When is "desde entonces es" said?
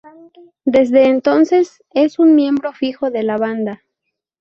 0.65-2.17